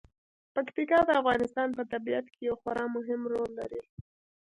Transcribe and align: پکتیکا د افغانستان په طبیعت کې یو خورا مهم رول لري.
پکتیکا 0.55 0.99
د 1.05 1.09
افغانستان 1.21 1.69
په 1.77 1.83
طبیعت 1.93 2.25
کې 2.33 2.41
یو 2.47 2.55
خورا 2.61 2.85
مهم 2.95 3.21
رول 3.31 3.49
لري. 3.59 3.81